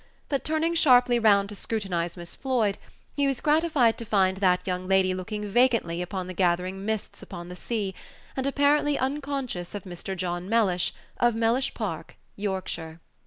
But, 0.29 0.43
turning 0.43 0.73
sharply 0.73 1.19
round 1.19 1.49
to 1.49 1.55
scrutinize 1.55 2.17
Miss 2.17 2.33
Floyd, 2.33 2.79
he 3.15 3.27
was 3.27 3.39
gratified 3.39 3.99
to 3.99 4.03
find 4.03 4.37
that 4.37 4.65
young 4.65 4.87
lady 4.87 5.13
looking 5.13 5.47
vacantly 5.47 6.01
upon 6.01 6.25
the 6.25 6.33
gathering 6.33 6.83
mists 6.83 7.21
upon 7.21 7.49
the 7.49 7.55
sea, 7.55 7.93
and 8.35 8.47
apparently 8.47 8.97
unconscious 8.97 9.75
of 9.75 9.83
Mr. 9.83 10.17
John 10.17 10.49
Mellish, 10.49 10.91
of 11.19 11.35
Mellish 11.35 11.75
Park, 11.75 12.15
Yorkshire. 12.35 12.99